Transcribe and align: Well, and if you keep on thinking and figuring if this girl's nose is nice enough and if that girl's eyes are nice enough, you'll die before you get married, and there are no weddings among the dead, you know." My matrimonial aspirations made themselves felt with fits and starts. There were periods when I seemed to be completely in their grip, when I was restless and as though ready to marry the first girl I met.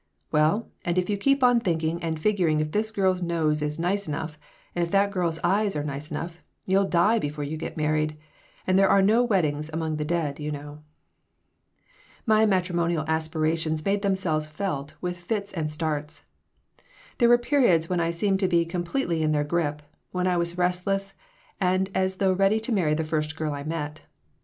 Well, 0.31 0.67
and 0.83 0.97
if 0.97 1.11
you 1.11 1.15
keep 1.17 1.43
on 1.43 1.59
thinking 1.59 2.01
and 2.01 2.19
figuring 2.19 2.59
if 2.59 2.71
this 2.71 2.89
girl's 2.89 3.21
nose 3.21 3.61
is 3.61 3.77
nice 3.77 4.07
enough 4.07 4.35
and 4.73 4.83
if 4.83 4.89
that 4.89 5.11
girl's 5.11 5.37
eyes 5.43 5.75
are 5.75 5.83
nice 5.83 6.09
enough, 6.09 6.41
you'll 6.65 6.89
die 6.89 7.19
before 7.19 7.43
you 7.43 7.55
get 7.55 7.77
married, 7.77 8.17
and 8.65 8.79
there 8.79 8.89
are 8.89 9.03
no 9.03 9.21
weddings 9.21 9.69
among 9.69 9.97
the 9.97 10.03
dead, 10.03 10.39
you 10.39 10.49
know." 10.49 10.81
My 12.25 12.47
matrimonial 12.47 13.05
aspirations 13.07 13.85
made 13.85 14.01
themselves 14.01 14.47
felt 14.47 14.95
with 15.01 15.17
fits 15.21 15.53
and 15.53 15.71
starts. 15.71 16.23
There 17.19 17.29
were 17.29 17.37
periods 17.37 17.87
when 17.87 17.99
I 17.99 18.09
seemed 18.09 18.39
to 18.39 18.47
be 18.47 18.65
completely 18.65 19.21
in 19.21 19.33
their 19.33 19.43
grip, 19.43 19.83
when 20.09 20.25
I 20.25 20.35
was 20.35 20.57
restless 20.57 21.13
and 21.59 21.91
as 21.93 22.15
though 22.15 22.33
ready 22.33 22.59
to 22.61 22.71
marry 22.71 22.95
the 22.95 23.03
first 23.03 23.35
girl 23.35 23.53
I 23.53 23.61
met. 23.61 24.01